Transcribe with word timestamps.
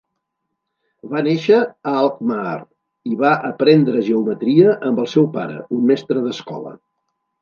Va 1.11 1.19
néixer 1.27 1.59
a 1.91 1.93
Alkmaar 2.05 2.55
i 3.11 3.19
va 3.19 3.33
aprendre 3.53 4.03
geometria 4.11 4.73
amb 4.89 5.03
el 5.05 5.11
seu 5.13 5.29
pare, 5.37 5.59
un 5.79 5.85
mestre 5.93 6.25
d'escola. 6.25 6.75